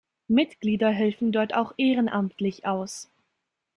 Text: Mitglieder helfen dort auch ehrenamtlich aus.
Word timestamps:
Mitglieder 0.27 0.89
helfen 0.89 1.31
dort 1.31 1.53
auch 1.53 1.75
ehrenamtlich 1.77 2.65
aus. 2.65 3.07